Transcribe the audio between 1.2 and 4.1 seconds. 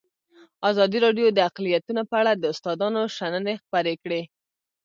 د اقلیتونه په اړه د استادانو شننې خپرې